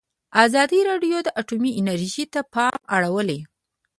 ازادي 0.45 0.79
راډیو 0.89 1.17
د 1.23 1.29
اټومي 1.41 1.71
انرژي 1.79 2.25
ته 2.33 2.41
پام 2.53 2.75
اړولی. 2.95 3.39